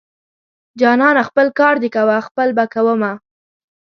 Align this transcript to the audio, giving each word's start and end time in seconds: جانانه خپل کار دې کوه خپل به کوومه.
جانانه 0.79 1.21
خپل 1.29 1.47
کار 1.59 1.75
دې 1.83 1.89
کوه 1.95 2.15
خپل 2.27 2.47
به 2.57 2.65
کوومه. 2.73 3.11